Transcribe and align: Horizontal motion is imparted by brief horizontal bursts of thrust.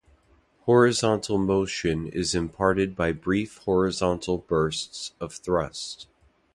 Horizontal 0.61 1.37
motion 1.37 2.07
is 2.07 2.33
imparted 2.33 2.95
by 2.95 3.11
brief 3.11 3.57
horizontal 3.65 4.39
bursts 4.39 5.11
of 5.19 5.31
thrust. 5.33 6.07